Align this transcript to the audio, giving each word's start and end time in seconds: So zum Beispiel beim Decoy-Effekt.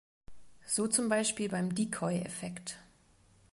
So 0.65 0.87
zum 0.87 1.09
Beispiel 1.09 1.47
beim 1.47 1.75
Decoy-Effekt. 1.75 2.79